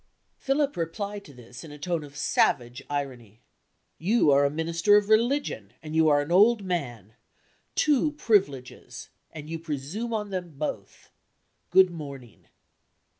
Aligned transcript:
Philip 0.39 0.77
replied 0.77 1.23
to 1.25 1.33
this 1.35 1.63
in 1.63 1.71
a 1.71 1.77
tone 1.77 2.03
of 2.03 2.17
savage 2.17 2.81
irony. 2.89 3.41
"You 3.99 4.31
are 4.31 4.45
a 4.45 4.49
minister 4.49 4.97
of 4.97 5.09
religion, 5.09 5.73
and 5.83 5.95
you 5.95 6.09
are 6.09 6.21
an 6.21 6.31
old 6.31 6.63
man. 6.63 7.13
Two 7.75 8.13
privileges 8.13 9.09
and 9.31 9.47
you 9.47 9.59
presume 9.59 10.11
on 10.11 10.31
them 10.31 10.55
both. 10.57 11.11
Good 11.69 11.91
morning." 11.91 12.47